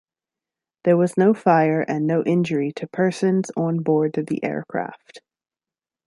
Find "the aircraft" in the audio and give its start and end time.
4.13-5.21